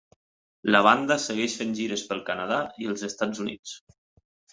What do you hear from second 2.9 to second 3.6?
els Estats